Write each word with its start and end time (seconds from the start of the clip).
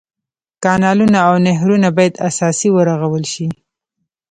کانلونه 0.63 1.17
او 1.27 1.33
نهرونه 1.47 1.89
باید 1.97 2.21
اساسي 2.29 2.69
ورغول 2.73 3.23
شي. 3.33 3.47